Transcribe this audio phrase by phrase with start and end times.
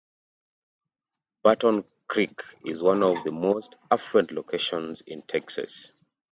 [1.43, 5.91] Barton Creek is one of the most affluent locations in Texas.